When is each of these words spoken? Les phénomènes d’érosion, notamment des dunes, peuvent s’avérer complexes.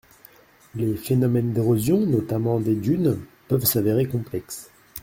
Les 0.73 0.95
phénomènes 0.95 1.53
d’érosion, 1.53 2.03
notamment 2.07 2.59
des 2.59 2.73
dunes, 2.73 3.19
peuvent 3.47 3.65
s’avérer 3.65 4.07
complexes. 4.07 4.71